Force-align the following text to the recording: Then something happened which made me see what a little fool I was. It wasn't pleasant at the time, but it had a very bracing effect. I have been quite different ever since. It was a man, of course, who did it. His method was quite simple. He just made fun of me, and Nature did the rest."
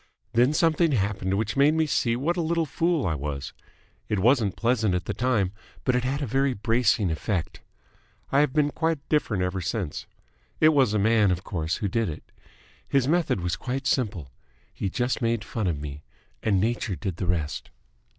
Then 0.33 0.51
something 0.51 0.93
happened 0.93 1.35
which 1.37 1.55
made 1.55 1.75
me 1.75 1.85
see 1.85 2.15
what 2.15 2.35
a 2.35 2.41
little 2.41 2.65
fool 2.65 3.05
I 3.05 3.13
was. 3.13 3.53
It 4.09 4.17
wasn't 4.17 4.55
pleasant 4.55 4.95
at 4.95 5.05
the 5.05 5.13
time, 5.13 5.51
but 5.83 5.95
it 5.95 6.03
had 6.03 6.23
a 6.23 6.25
very 6.25 6.55
bracing 6.55 7.11
effect. 7.11 7.61
I 8.31 8.39
have 8.39 8.51
been 8.51 8.71
quite 8.71 9.07
different 9.09 9.43
ever 9.43 9.61
since. 9.61 10.07
It 10.59 10.69
was 10.69 10.95
a 10.95 10.97
man, 10.97 11.29
of 11.29 11.43
course, 11.43 11.75
who 11.75 11.87
did 11.87 12.09
it. 12.09 12.23
His 12.87 13.07
method 13.07 13.41
was 13.41 13.55
quite 13.55 13.85
simple. 13.85 14.31
He 14.73 14.89
just 14.89 15.21
made 15.21 15.43
fun 15.43 15.67
of 15.67 15.79
me, 15.79 16.01
and 16.41 16.59
Nature 16.59 16.95
did 16.95 17.17
the 17.17 17.27
rest." 17.27 17.69